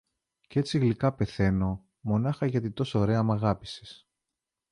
κ’ 0.49 0.55
έτσι 0.55 0.77
γλυκά 0.77 1.13
πεθαίνω, 1.13 1.85
μονάχα 2.01 2.45
γιατί 2.45 2.71
τόσο 2.71 2.99
ωραία 2.99 3.23
μ’ 3.23 3.31
αγάπησες. 3.31 4.07